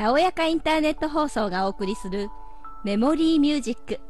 [0.00, 2.30] たおやかインターネット放送がお送りする
[2.84, 4.00] メモリーミュージック。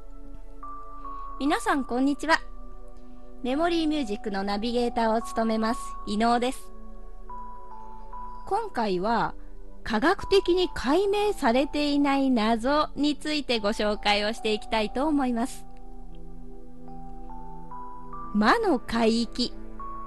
[1.40, 2.40] 皆さんこんにちは。
[3.42, 6.70] メモリーミュージックのナビゲーターを務めます、伊能です。
[8.46, 9.34] 今回は
[9.82, 15.66] 科学的に解明されていない謎についてご紹介をしていきたいと思います。
[18.32, 19.52] 魔の海域、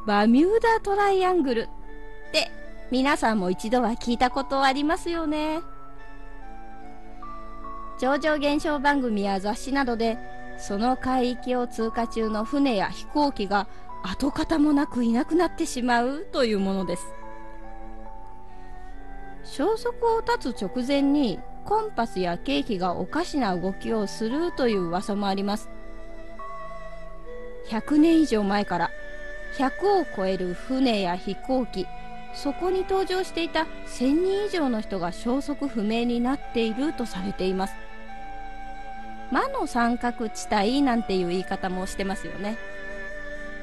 [0.07, 1.61] バミューダトライアングル
[2.29, 2.49] って
[2.89, 5.59] 皆さんも一度は聞いたことありますよね。
[7.99, 10.17] 超常現象番組や雑誌などで
[10.57, 13.67] その海域を通過中の船や飛行機が
[14.03, 17.05] 跡形もなくいなくなってしまうというものです。
[19.43, 25.69] 消息を絶つ直前にコンパスやケーキがおかしな動きをするという噂もあります。
[27.69, 28.91] 100年以上前から
[29.57, 31.85] 100を超える船や飛行機
[32.33, 37.75] そこに登場していた1000人以上の人が消息不明になっているとされています。
[39.31, 42.57] 魔の三角地帯なんていう言い方もしてますよね。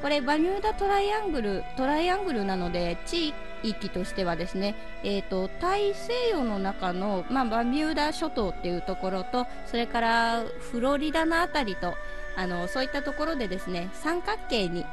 [0.01, 11.93] これバミューダトライアングルトライアングルなので地域としてはですね、えーと、大西洋の中の、まあ、バミューダ諸島っていうところとそれからフロリダの辺りと
[12.35, 14.85] あのそういったところでですね三角形に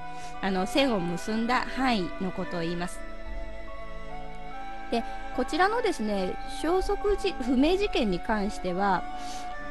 [0.42, 3.07] あの線を結んだ範囲のことを言います。
[4.90, 5.04] で
[5.36, 9.02] こちらのですね消息不明事件に関しては、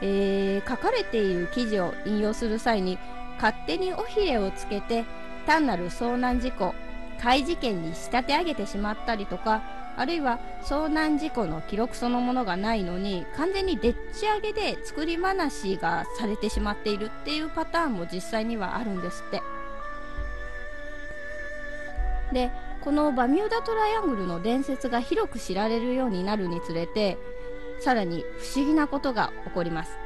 [0.02, 2.98] えー、書かれている記事を引用する際に
[3.36, 5.06] 勝手に尾ひれをつけて
[5.46, 6.74] 単なる遭難事故
[7.22, 9.62] 怪事件に仕立て上げてしまったりとか
[9.98, 19.42] あるいは遭難事故の記録そのものがないのに完全にでっち上げで作り話がされてしまっているっていうパターンも実際にはあるんですって。
[22.32, 27.18] でこのバミューダトライアングルの伝説が広く知られるようになるにつれて
[27.80, 29.98] さらに不思議なことが起こります。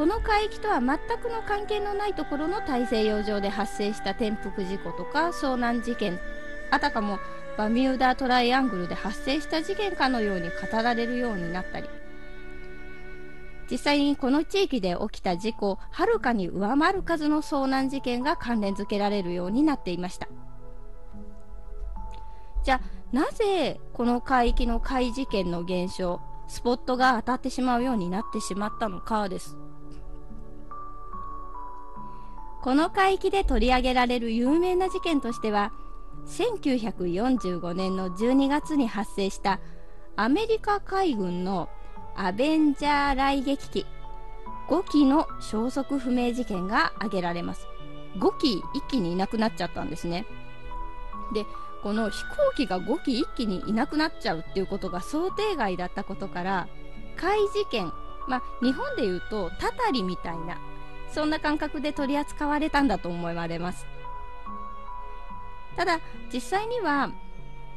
[0.00, 6.18] この海域とは全くの関係のないところの大西洋上で発生した転覆事故とか遭難事件
[6.70, 7.18] あたかも
[7.58, 11.90] バミューダトライアングルで発生した事件かのように語られるようになったり
[13.70, 20.28] 実際にこの地域で起きた事故をはるかに上回る数の遭難事件が関連づけられるようになっていました。
[22.62, 29.56] じゃあなぜこの海域の怪事件の現象スポットが当たってしまうようになってしまったのかです。
[32.62, 35.72] この海域で取り上げられる有名な事件としては
[36.26, 39.60] 1945年の12月に発生した
[40.16, 41.70] アメリカ海軍の
[42.16, 43.86] アベンジャー雷撃機
[44.68, 47.66] 5機の消息不明事件が挙げられます。
[48.18, 50.26] 5機一気にいなくなっちゃったんですね。
[51.32, 51.46] で
[51.82, 56.68] この飛行機が5機一気にいなくなっちゃうっていうことが想定外だったことから
[57.16, 57.92] 怪事件
[58.28, 60.58] まあ日本でいうとたたりみたいな
[61.12, 63.86] そんな感覚で取り扱われたんだと思われます。
[65.76, 66.00] ただ
[66.32, 67.10] 実際には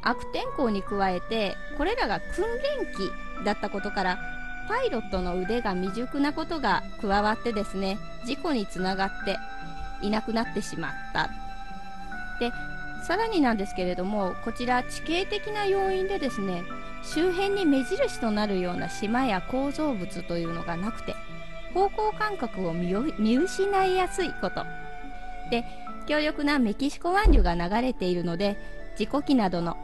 [0.02, 3.10] 悪天候に加えてこれらが訓練機
[3.44, 4.18] だったことから
[4.68, 9.38] パイロットの腕が未熟なことが加わってですね事故につながって
[10.02, 11.30] いなくなってしまった。
[12.38, 12.52] で
[13.06, 16.62] さらになんですけれどもこちら地形的な要因でですね
[17.02, 21.14] 周辺に目印となるような島や構造物というのがなくて
[21.74, 24.64] 方向感覚を見失いやすいこと。
[25.50, 25.64] で
[26.06, 28.56] 強力なメキシコ湾流が流れているので
[28.96, 29.76] 事故機などの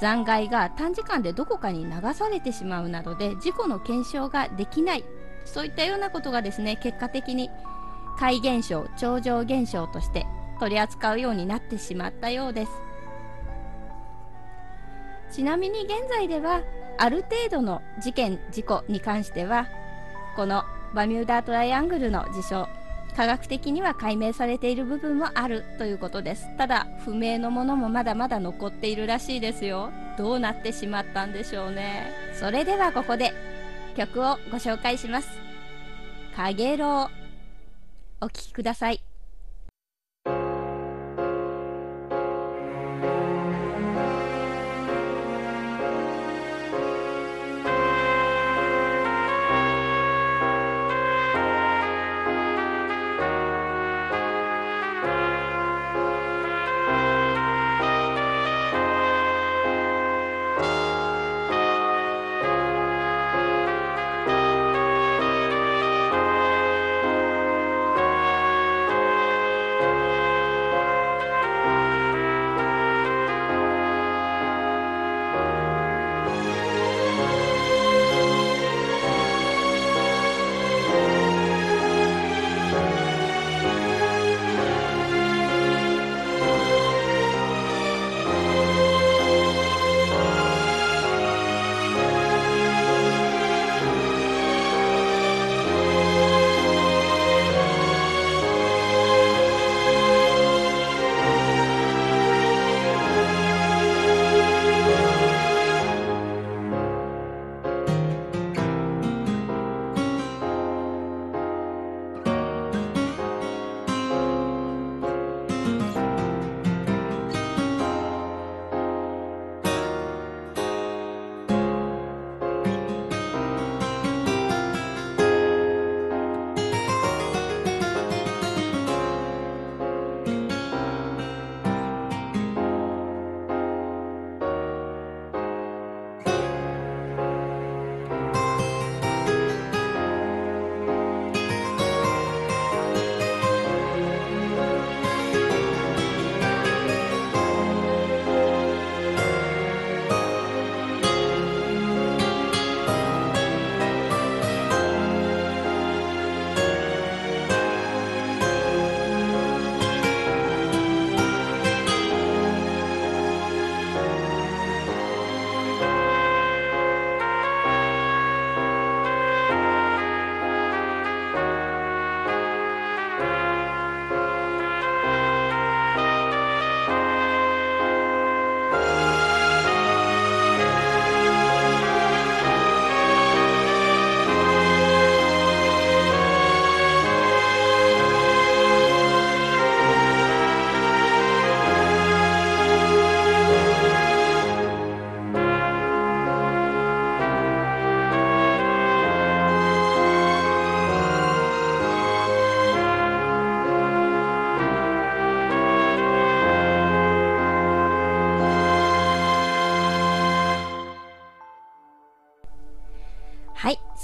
[0.00, 5.04] 残骸が短時間でどこかに流されてしまうなどで事故の検証ができない。
[5.44, 7.50] そういったようなことがですね結果的に
[8.18, 10.26] 怪現象超常現象として
[10.60, 12.72] 取り扱うようになってしまったようです。
[15.32, 16.60] ちなみに現在では
[16.96, 19.66] ある程度の事件事故に関しては
[20.36, 20.62] この
[20.94, 22.68] バミューダートライアングルの事象
[23.16, 26.56] 科学的には解明されている部分もあるということです。
[26.56, 29.90] ただ不明のものもまだまだ残っているらしいですよ。
[30.18, 32.12] どうなってしまったんでしょうね。
[32.38, 33.32] それではここで
[33.96, 35.28] 曲をご紹介します
[36.34, 37.10] 「かげろ
[38.20, 39.13] う」お聴きください。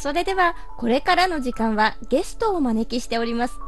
[0.00, 3.60] それでは、これからの時間はゲストをお招きしております。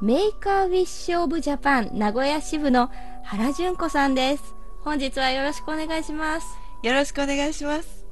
[0.00, 2.90] メイクアウィッシュオブジャパン名古屋支部の
[3.24, 4.54] 原純子さんです。
[4.80, 6.46] 本日はよろしくお願いします。
[6.82, 8.06] よろしくお願いします。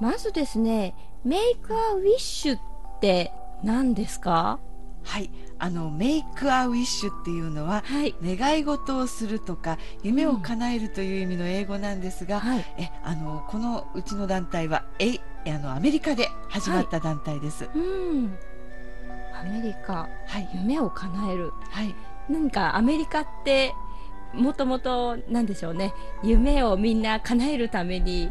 [0.00, 2.60] まずですね、メイクアウィッシュっ
[3.02, 3.30] て
[3.62, 4.58] 何ですか？
[5.04, 5.30] はい。
[5.58, 8.14] あの、メイクアウィッシュっていうのは、はい。
[8.22, 12.64] 願い事をするとか、夢を叶えるという意味の英語なんですが、はい。
[12.78, 15.18] え、あの、このうちの団体は、え、
[15.50, 17.68] あの、アメリカで始まった団体です。
[17.74, 18.36] うん。
[19.34, 20.48] アメリカ、はい。
[20.54, 21.52] 夢を叶える。
[21.70, 21.94] はい。
[22.28, 23.74] 何かアメリカって、
[24.32, 25.92] もともと、なんでしょうね、
[26.22, 28.30] 夢をみんな叶えるために、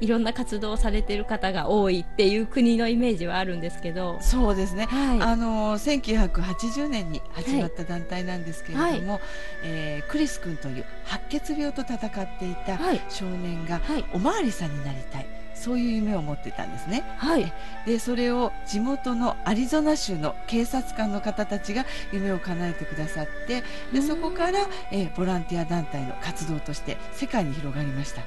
[0.00, 4.84] いろんな活動をされている方が多いっていう国のイメージはあるんですけど、そうですね。
[4.86, 5.20] はい。
[5.22, 9.20] あの1980年に始まった団体なんですけれども、
[9.64, 13.00] えークリス君という白血病と戦っていたはい。
[13.08, 14.04] 少年がはい。
[14.12, 15.26] おまわりさんになりたい
[15.56, 17.02] そういう夢を持ってたんですね。
[17.16, 17.52] はい。
[17.86, 23.62] でそれを地元のアリゾナ州の警察官の方たちが夢を叶えてくださって
[23.92, 24.60] でそこから、
[24.92, 28.20] えーボランティア団体の活動として世界に広がりました。
[28.20, 28.24] へ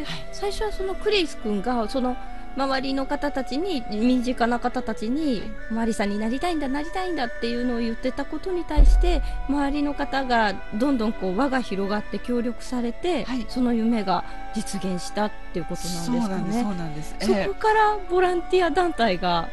[0.00, 0.28] え、はい。
[0.32, 2.16] 最初はそのクリス君がその
[2.56, 16.78] 周りの方たちに身近な方たちにマリさんになりたいんだなりたいんだっていうのを言ってたことに対して周りの方がどんどんこう輪が広がって協力されて、はいその夢が実現したっていうことなんですかなんですそうね。
[16.78, 19.48] なんです、そえこからボランティア団体が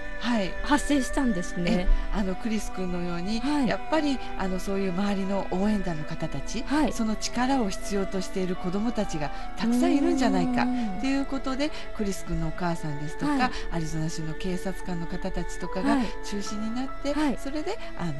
[0.63, 1.87] 発生したんですね。
[2.13, 6.93] あのクリス君のように、はいやっぱりあのそういう周りの応援団の方たち、はい。
[6.93, 13.51] その力を必要としている子どもたちがたくさんいるんじゃないかうんということでクリス君のお母さんですとか、はい。
[13.71, 16.05] アリゾナ州の警察官の方たちとかがはい。
[16.23, 17.37] 中心になって、はい。
[17.37, 18.13] それであの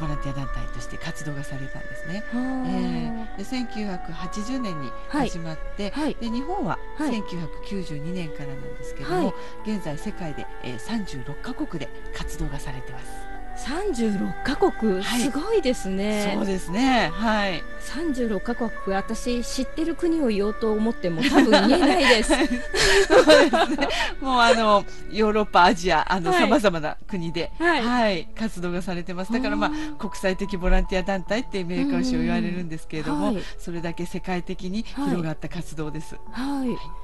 [0.00, 2.24] ボランティア団体として活動がされたんですね。
[2.32, 5.28] はえーで1980年にはい。
[5.28, 6.14] 始まって、はい。
[6.20, 7.20] で日本ははい。
[7.22, 9.34] 1992年からなんですけども、は
[9.66, 9.70] い。
[9.70, 13.33] 現在世界で、えー36カ国で活動がされてます。
[13.56, 16.32] 36カ国、はいすごいですね。
[16.34, 17.10] そうですね。
[17.12, 17.62] はい。
[17.80, 22.32] 36カ国私知ってる国を言おうと思っても多分言えないです
[23.06, 23.88] そうですね。
[24.20, 29.32] もうあのヨーロッパ、アジア、あのはい様々な国で、はいはい、活動がされてます。
[29.32, 36.16] だからまあ国際的ボランティア団体ってメーカー賞言われるんですけれども、うんはいそれだけ世界的に広がった活動です。
[36.30, 37.03] はい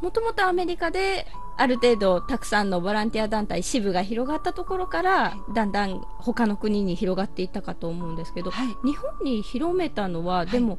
[0.00, 1.26] もともとアメリカで
[1.56, 8.68] ある程度たくさんのボランティア団体支部が広がったところからだんだん他の国に広がっていったかと思うんですけど、はい。
[8.86, 10.78] 日本に広めたのは、いでも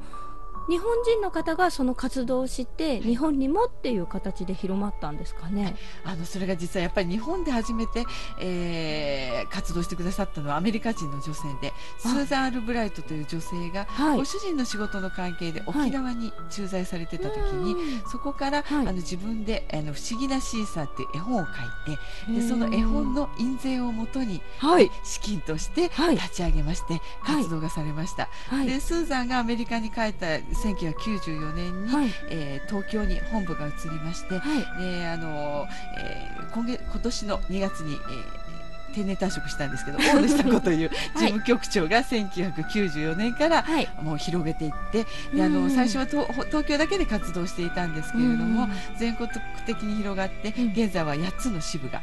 [0.69, 5.75] 日本人の方がその活動を知って日本にもっていう形で広まったんですかね。
[6.05, 8.05] あのそれが実はやっぱり日本で初めて、
[8.39, 14.17] えー活動してくださったのはアメリカ人の女性でスーザン・アルブライトという女性が、はい。
[14.17, 18.09] ご主人の仕事の関係で沖縄に駐在されてた時に、うん。
[18.09, 18.87] そこから、はい。
[18.87, 21.95] あの自分であの「不思議なシーサー」っていう絵本を書い
[22.29, 24.91] てでその絵本の印税をもとにはい。
[25.03, 26.15] 資金としてはい。
[26.15, 27.43] 立ち上げましてはい。
[27.43, 28.67] 活動がされました、はい。
[28.67, 30.27] でスーザンがアメリカに帰った
[30.63, 32.09] 1994年に、はい。
[32.29, 34.39] えー東京に本部が移りまして、は
[34.79, 34.81] い。
[34.81, 38.49] であのえー今月今年の2月に、えー
[38.91, 43.87] 定年退職したんですけど 大野久子という事務局長が1994年からはい。
[44.01, 45.63] もう広げていってであうん。
[45.65, 49.29] の最初は東東京だけで活動していたんですけれども、全国
[49.67, 50.71] 的に広がって、うん。
[50.71, 52.01] 現在は8つの支部が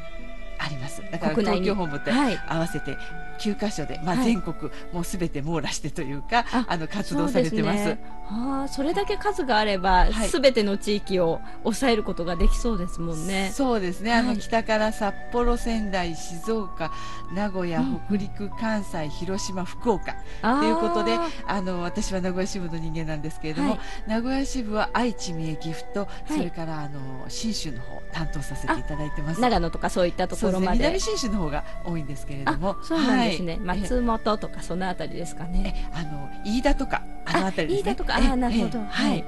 [1.02, 1.12] ます。
[1.12, 2.40] だから東京本部とはい。
[2.46, 2.96] 合わせて
[3.38, 4.24] 9カ所で、まあ、はい。
[4.26, 7.84] 全国もうすべて網羅してというか、ああの活動されてます。
[7.84, 7.98] そね
[8.28, 10.28] ああそれだけ数があればはい。
[10.28, 13.50] すべ、ての地域を抑えることができそうですもんね。
[13.52, 14.38] そうですね、あのはい。
[14.38, 16.90] 北から札幌、仙台、静岡、
[17.34, 18.00] 名古屋、うん。
[18.08, 20.12] 北陸、関西、広島、福岡
[20.42, 23.80] とということで、あの私は名古屋支部の人間なんですけれども、はい。
[24.08, 26.36] 名古屋支部は愛知、三重、岐阜と、い。
[26.36, 29.40] それからあの信州の方担当させていただいてます。
[29.40, 30.85] 長野とかそういったところまで。
[30.88, 33.80] 南信州の方が多いんですけれども、あそうなんですね、はい。
[33.80, 35.88] 松本とかそのあたりですかね。
[35.92, 37.92] えあの飯田とかあの辺りですね。
[37.92, 38.78] 飯田とか、あなるほど。
[38.78, 39.24] えはい。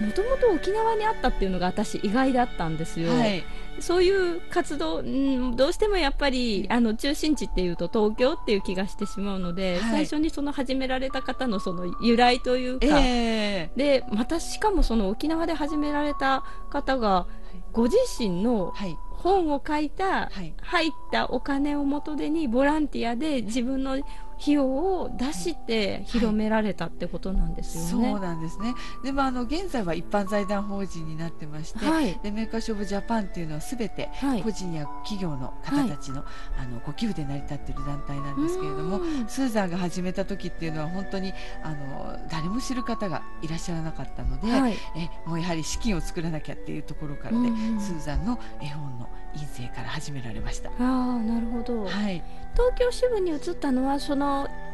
[0.00, 3.12] もともと沖縄にあったっていうのが私意外だったんですよ。
[3.12, 3.44] はい。
[3.80, 9.90] そういう活動、うん、どうしてもやっぱり、あの、中心地っていうと東京っていう気がしてしまうので、はい。
[9.90, 14.00] 最初にその始められた方のその由来というか、ええ。
[14.00, 17.26] で、またしかもその沖縄で始められた方が、
[17.72, 20.54] ご自身のはい本を書いた、はい。
[20.60, 23.98] 入ったお金を元手にボランティアで自分の
[24.40, 28.10] 費用を出して広められたってことなんですよね。
[28.10, 28.74] そうなんですね。
[29.04, 36.24] でもあの現在は一般財団法人になってまして、はいでメーカーショブジャパンっていうのはすべてはい個人や企業の方たちの,、
[36.58, 39.06] あのご寄付で成り立っている団体なんですけれどもう。
[39.06, 41.32] んスーザンが始めた時っていうのは本当に
[41.62, 50.70] あの誰も知る方がいらっしゃらなかったので、はいえもうやはり資金を作らなきゃっていうところからで、うんうんスーザンの絵本の印製から始められました。
[50.70, 52.22] ああなるほど、はい、
[52.54, 54.29] 東京支部に移ったのはその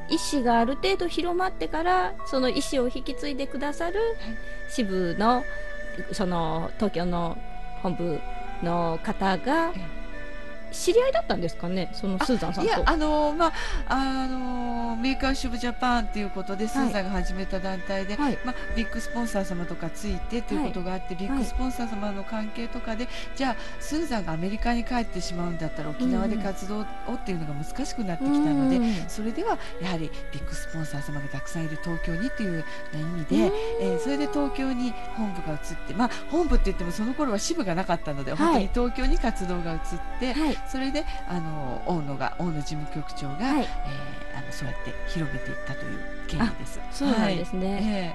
[0.08, 4.00] 意思がある程度広まってからその意思を引き継いでくださる
[4.68, 5.44] 支部の
[6.12, 7.36] その東京の
[7.82, 8.20] 本部
[8.62, 9.95] の方がえ
[10.72, 11.90] 知り合いだったんですかね？
[11.92, 12.70] そのスーザンさんと。
[12.70, 13.52] いやあのまあ
[13.88, 18.38] あのメイクアウィッシュオブジャパンということでスーザンが始めた団体で、はい。
[18.44, 26.86] まあ、ビッグスポンサー様とかついてということがあって、ビッグスポンサー様の関係とかで、じゃあスーザンがアメリカに帰ってしまうんだったら沖縄で活動をっ
[27.24, 28.94] ていうのが難しくなってきたので、うん。
[29.08, 35.58] それではやはりビッグスポンサー様がたくさんいる東京にという意味で、うんえーそれで東京に本部が移っ
[35.88, 39.80] て、まあ、本部って言ってもその頃は支部がなかったので、本当に東京に活動が移っ
[40.20, 43.62] て、はいそれであの大野が大野事務局長が、はい。
[43.62, 45.98] えーあのそうやって広めていったという
[46.28, 46.78] 経緯です。
[46.92, 48.14] そうなんですね、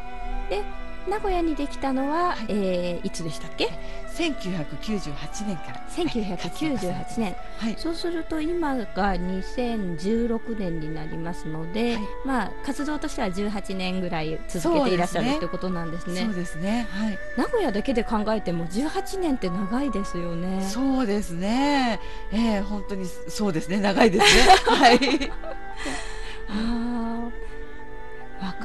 [0.52, 3.66] はい名古屋にできたのは、はいえーいつでしたっけ？
[3.66, 16.88] えー1998年から1998年、はい、そうすると今が2016年になりますので、はいまあ活動としては18年ぐらい続けていらっしゃるそうですねってことなんですねそうですね。
[16.92, 22.00] はい、名古屋だけで考えても18年って長いですよねそうですね。
[22.32, 23.80] えー本当にそうですね。
[23.80, 24.42] 長いですね。
[24.66, 25.32] はい。
[26.50, 26.54] あ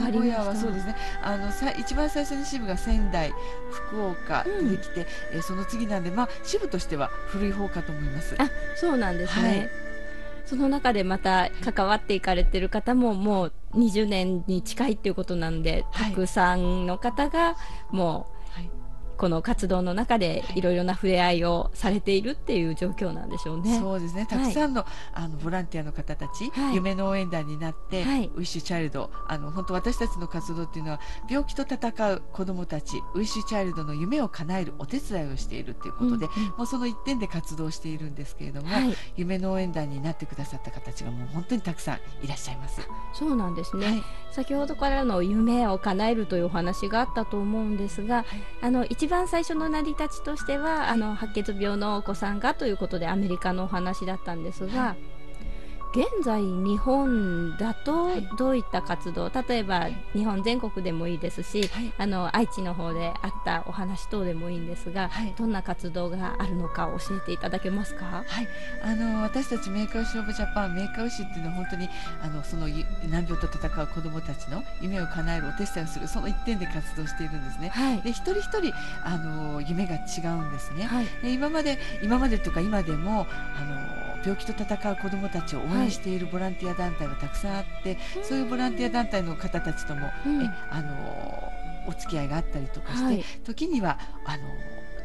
[0.05, 0.95] かりましたはそうですね。
[1.23, 3.33] あのさ一番最初に支部が仙台、
[3.71, 8.35] 福岡うんできて、えーその次なんで、まあ支部としては古い方かと思います。
[8.39, 9.69] あそうなんですね、はい
[10.47, 17.57] その中でまた関わっていかれてる方ももう20年に近いっていうことなんで、はいたくさんの方が
[17.91, 18.33] もはい。
[18.33, 18.36] う
[19.17, 23.79] この活動の中でいろいろな触れ合いをされているっていう状況なんでしょうね。
[23.79, 24.27] そうですね。
[24.29, 26.77] たくさんの、あのボランティアの方たち、はい。
[26.77, 28.27] 夢の応援団になって、はい。
[28.35, 36.49] ウィッシュチャイルド、あの本当私たちの活動っていうのは病気と戦う子どもたち、ウィッシュチャイルドの夢を叶えるお手伝いをしているということで、うんうん。
[36.59, 42.81] もうその一点で活動しているんですけれども、はい、夢の応援団になってくださった方たちがもう本当にたくさんいらっしゃいます。
[43.13, 44.03] そうなんですね、はい。
[44.31, 48.25] 先ほどからの夢を叶えるというお話があったと思うんですが、
[48.63, 54.97] あの一番最初の成り立ちとしてはあの白血病のお子さんがということでアメリカのお話だったんですが、は
[55.97, 58.29] 現在日本だとはい。
[58.37, 61.93] どういった活動、例えば日本全国でもいいですし、はい。
[61.97, 65.33] あの愛知の方であったお話等でもいいんですが、はい。
[65.39, 68.25] どんな活動があるのか教えていただけますか？
[68.27, 68.49] はい、
[68.83, 71.89] あの私たちメイクアウィッシュオブジャパンメイクアウィッシュっていうのは本当に
[72.23, 77.69] あのそのゆ難病と戦う子どもたちの夢を叶えるお手伝いをするその一点で活動しているんですね。
[77.69, 78.03] はい。
[78.03, 78.75] で一人一人
[79.05, 80.85] あの夢が違うんですね。
[80.85, 81.07] はい。
[81.23, 83.27] で今まで今までとか今でも
[83.57, 83.77] あの
[84.25, 90.43] 病気と戦う子どもたちを応援しているボランティア団体はたくさんあって、そういうボランティア団体の方たちとも、うん。
[90.43, 91.53] えあの
[91.87, 93.25] お付き合いがあったりとかして、はい。
[93.45, 94.45] 時にはあの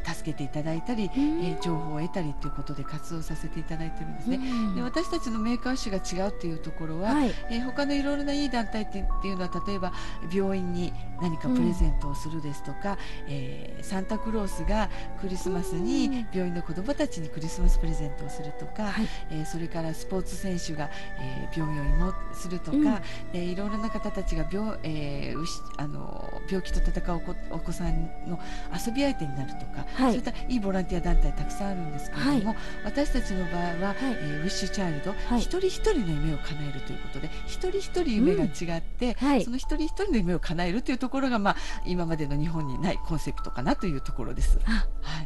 [0.04, 1.44] 助けていただいたり、うん。
[1.44, 4.36] えー情報を得たりということで活動させていただいてるんですね。
[4.36, 4.40] う
[4.72, 7.32] んで私たちのメーカー種が違うというところは、はい。
[7.50, 9.92] えー他のいろいろないい団体ってっていうのは例えば
[10.32, 14.88] 病院に何かプレゼントをするですとか、えーサンタクロースが
[15.20, 15.84] クリスマスうん。
[15.84, 19.08] に病院の子どもたちにクリスマスプレゼントをするとか、はい。
[19.30, 20.90] えーそれからスポーツ選手が、
[21.20, 22.86] えー病院を慰問するとか、うん。
[23.32, 28.38] えーいろいろな方たちが病,、えーうしあの病気と戦うお子さんの
[28.86, 30.12] 遊び相手になるとか、はい。
[30.12, 35.40] そういったいいボランティア団体たくさんあるんですけれども、私たちの場合は、えーウィッシュチャイルド、はい。
[35.40, 39.44] 一人一人の夢を叶えるということで一人一人夢が違って、はい。
[39.44, 41.56] その一人一人の夢を叶えるというところが、まあ、
[41.86, 44.58] 今までの日本にないコンセプトかなというところです。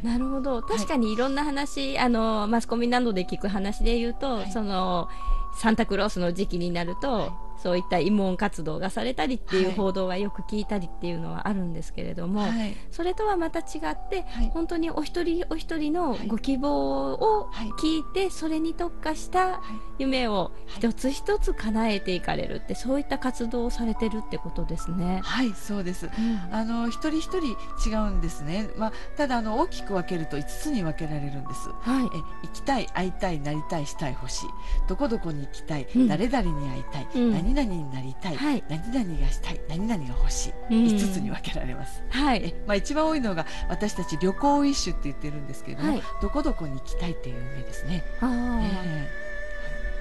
[0.03, 0.61] なるほど。
[0.61, 4.51] 確かにいろんな話、あのマスコミなどで聞く話で言うと、はい。
[4.51, 5.09] その
[5.55, 19.59] サンタクロースの時期になると、はいそういった慰問活動がされたりっていうはい報道はよく聞いたりっていうのはあるんですけれども、はいそれとはまた違って、はい本当にお一人お一人のはいご希望をはい聞いて、それに特化したはい
[20.03, 25.21] 夢を一つ一つ叶えていかれるって、そういった活動をされてるってことですね。
[25.23, 26.09] はい、そうです。
[26.51, 27.57] あの一人一人
[27.89, 28.69] 違うんですね。
[28.77, 31.69] まあ、ただあの大きく分けると5つに分けられるんです。
[31.69, 34.49] はいえ行きたい、会いたい、なりたい、したい、欲しい。
[34.87, 36.07] どこどこに行きたい、うん。
[36.07, 37.33] 誰々に会いたい、うん。
[37.33, 38.63] 何々になりたい、はい。
[38.69, 40.53] 何々がしたい、何々が欲しい。
[40.69, 40.85] うん。
[40.87, 42.01] 5つに分けられます。
[42.09, 42.41] はい。
[42.43, 46.01] えまあ、一番多いのが私たち旅行ウィッシュって言ってるんですけれども、はい。
[46.21, 48.03] どこどこに行きたいっていう夢ですね。
[48.21, 48.61] あー。
[48.63, 49.07] え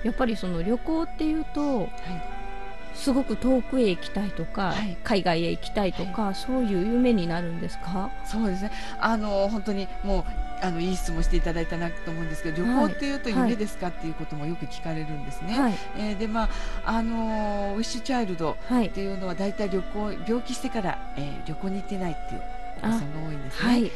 [0.05, 1.89] やっぱりその旅行っていうとえはい。
[2.95, 4.97] すごく遠くへ行きたいとか、はい。
[5.05, 8.11] 海外へ行きたいとか、そういう夢になるんですか？
[8.25, 8.71] そうですね。
[8.99, 10.25] あの本当にもう
[10.63, 15.59] あのいい質問していただいたなと思うんですけど、旅行っていうとはい夢ですかっていうこともよく聞かれるんですね。
[15.59, 15.75] はい。
[15.99, 16.49] えーでまあ
[16.97, 18.87] あのウィッシュチャイルドはい。
[18.87, 22.43] っていうのは大体旅行病気してから、えー旅行に行ってないっていう
[22.79, 23.69] お子さんが多いんですね。
[23.69, 23.93] はい。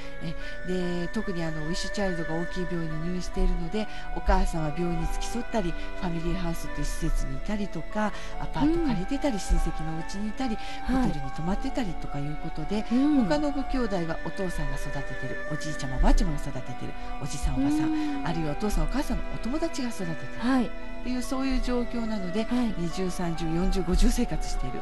[0.66, 13.24] で特にあのウィッシュチャイルドが大きい病院に入院しているのでお母さんは病院に付き添ったりファミリーハウスという施設にいたりとかアパート借りてたり、親戚のお家にいたり、ホテルに泊まってたりとかいうことで、うん。
[13.24, 18.26] 他のご兄弟はお父さんが育ててるおじいちゃまおばあちゃまが育ててるおじさんおばさん、うん。
[18.26, 20.16] あるいはお父さんお母さんのお友達が育ててる。
[20.38, 20.66] はい。
[20.66, 22.72] っていうそういう状況なので、はい。
[22.74, 24.80] 20、30、40、50生活している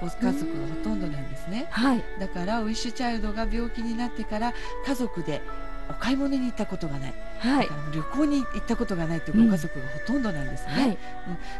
[0.00, 1.66] ご家族がほとんどなんですね。
[1.70, 2.04] はい。
[2.18, 4.52] だからウィッシュチャイルドが病気になってから
[4.86, 5.40] 家族で
[5.88, 7.68] お買い物に行ったことがない、はい。
[7.94, 10.98] 旅行に行ったことがないというご家族がほとんどなんですね、はい。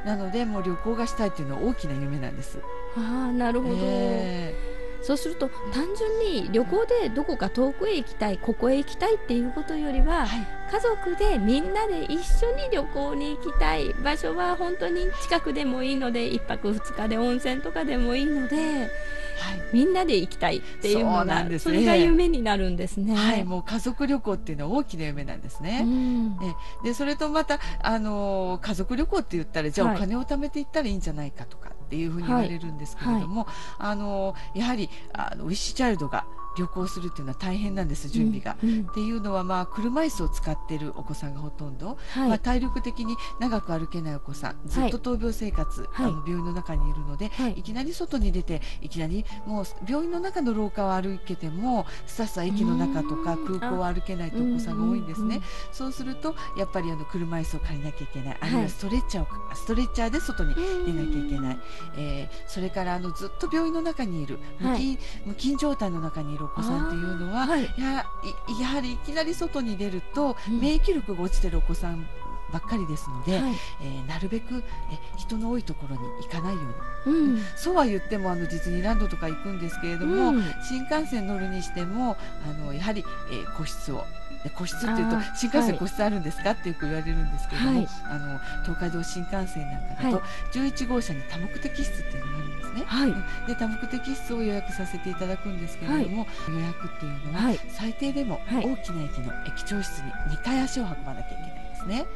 [0.05, 2.59] なのでもう旅行がしたいというのは大きな夢なんです。
[2.97, 10.47] ああなるほど、えそうすると単純に旅行でどこか遠くへ行きたいここへ行きたいっていうことよりは、ーはい。
[10.73, 19.61] 家族でみんなで一緒に旅行に行きたい場所は本当に近くでもいいので1泊2日で温泉とかでもいいのではい。
[19.73, 21.75] みんなで行きたいっていうのがんですね。
[21.75, 23.15] それが夢になるんですね。
[23.15, 25.83] はい、もう家族旅行っていうのは大きな夢なんですうね。
[25.83, 26.39] ん。
[26.83, 29.97] えでそれとまた、あのー家族旅行って言ったらじゃあはい。
[29.97, 33.47] お金を貯めていったらいいんじゃないかとかっていうふうに言われるんですけれども、
[33.79, 38.57] あのーやはりあのウィッシュチャイルドが旅行するっていうのは大変なんです準備が。
[38.63, 38.69] うん。
[38.71, 42.29] うんっていうのは、まあ、車椅子を使っているお子さんがほとんど、はい。
[42.29, 46.07] まあ、体力的に長く歩けないお子さんずっと闘病生活、はい。
[46.07, 47.53] あの病院の中にいるので、はい。
[47.53, 53.59] い、きなり外に出ていきなりもう病院の中の廊下を歩けてもさっさ駅の中とかうん。
[53.59, 55.37] 空港を歩けないとお子さんが多いんですね。
[55.37, 55.43] うん
[55.73, 58.71] そうするとやっぱりあの車椅子を借りなきゃいけない、あるいははい。
[58.71, 61.59] ストレッチャーをストレッチャーで外に出なきゃいけない、
[61.97, 67.03] えーそれからあのずっと病院の中にいる無菌,、無菌状態の中にいるお子さんってい。
[67.03, 68.07] うのははいや
[68.57, 70.61] いやはりいきなり外に出ると、うん。
[70.61, 72.07] 免疫力が落ちてるお子さん
[72.53, 73.53] ばっかりですので、はい。
[73.83, 76.61] えーなるべくえ人の多いところに行かないよ
[77.07, 77.17] うに。
[77.17, 77.41] うん。
[77.57, 80.45] そうは言ってもあのディズニーランドとか行くんですけれども、うん。
[80.69, 82.17] 新幹線乗るにしても
[82.49, 84.05] あのやはり、えー個室を
[84.45, 85.67] で個室っていうと新幹はい。
[85.67, 87.89] 線個室あるんですかってよく言われるんですけれども、はい。
[88.11, 92.46] あの東海道新幹線なんかだと、は11号車に多目的室っていうのがあるんです
[92.77, 92.85] ね。
[92.87, 93.15] はい
[93.47, 102.07] で多目的室を予約させていただくんですけれども、予約っていうのは、はい最低でもはい大きな駅の駅長室に2回足を運ばなきゃいけないんですね。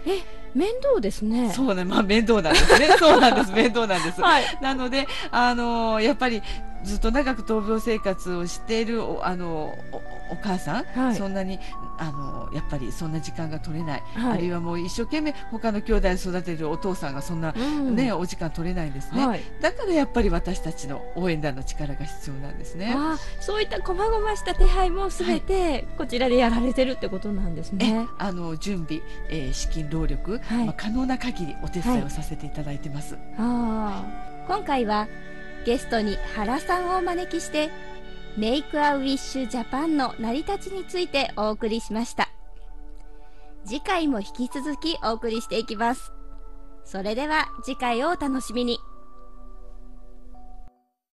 [0.55, 1.53] 面倒ですね。
[1.53, 2.89] そうね、まあ面倒なんですね。
[2.99, 4.21] そうなんです、 面倒なんです。
[4.21, 6.43] はいなので、あのやっぱり
[6.85, 11.17] ずっと長く闘病生活をしているおあのおお母さん、はい。
[11.17, 11.59] そんなに
[11.99, 14.33] あのやっぱりそんな時間が取れない、はい。
[14.35, 17.97] あるいはもう一生懸命他の兄弟を育てるお父さんがそんな、うん。
[17.97, 19.43] ねお時間取れないんですね、はい。
[19.61, 22.95] だからやっぱり私たちの応援団の力が必要なんですね。
[23.41, 28.07] そういった細々した手配もすべてこちらでやられてるってことなんですえね。
[28.19, 30.67] あの準備、えー資金労力、はい。
[30.67, 33.17] まあ、可能な限りお手伝いをさせていただいてます。
[33.37, 35.09] 今回は
[35.65, 37.71] ゲストに原さんをお招きして
[38.37, 42.31] メイクアウィッシュジャパンの成り立ちについてお送りしました。
[43.65, 46.13] 次回も引き続きお送りしていきます。
[46.85, 48.79] それでは次回をお楽しみに。